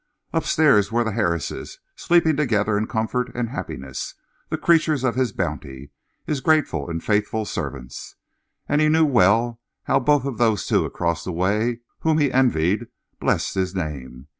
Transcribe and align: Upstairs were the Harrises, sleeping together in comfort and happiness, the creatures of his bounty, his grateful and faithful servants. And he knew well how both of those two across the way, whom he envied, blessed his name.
Upstairs 0.33 0.91
were 0.91 1.03
the 1.03 1.11
Harrises, 1.11 1.77
sleeping 1.95 2.35
together 2.35 2.75
in 2.75 2.87
comfort 2.87 3.31
and 3.35 3.49
happiness, 3.49 4.15
the 4.49 4.57
creatures 4.57 5.03
of 5.03 5.13
his 5.13 5.31
bounty, 5.31 5.91
his 6.25 6.41
grateful 6.41 6.89
and 6.89 7.03
faithful 7.03 7.45
servants. 7.45 8.15
And 8.67 8.81
he 8.81 8.89
knew 8.89 9.05
well 9.05 9.61
how 9.83 9.99
both 9.99 10.25
of 10.25 10.39
those 10.39 10.65
two 10.65 10.85
across 10.85 11.23
the 11.23 11.31
way, 11.31 11.81
whom 11.99 12.17
he 12.17 12.31
envied, 12.33 12.87
blessed 13.19 13.53
his 13.53 13.75
name. 13.75 14.25